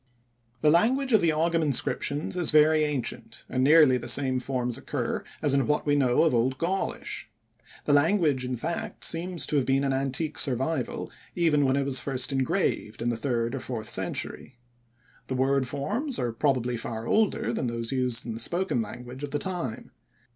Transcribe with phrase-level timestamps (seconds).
[0.61, 5.23] The language of the Ogam inscriptions is very ancient and nearly the same forms occur
[5.43, 7.29] as in what we know of Old Gaulish.
[7.85, 11.99] The language, in fact, seems to have been an antique survival even when it was
[11.99, 14.57] first engraved, in the third or fourth century.
[15.27, 19.29] The word forms are probably far older than those used in the spoken language of
[19.29, 19.91] the time.